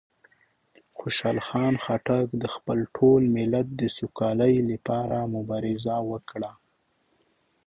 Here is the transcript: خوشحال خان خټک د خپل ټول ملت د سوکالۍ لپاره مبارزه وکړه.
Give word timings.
خوشحال 0.97 1.37
خان 1.47 1.73
خټک 1.83 2.25
د 2.43 2.43
خپل 2.55 2.77
ټول 2.95 3.21
ملت 3.35 3.67
د 3.79 3.81
سوکالۍ 3.97 4.55
لپاره 4.71 5.17
مبارزه 5.35 5.95
وکړه. 6.11 6.51